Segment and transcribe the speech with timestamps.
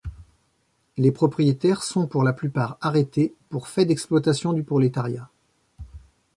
[0.97, 5.29] Les propriétaires sont pour la plupart arrêtés, pour faits d'exploitation du prolétariat.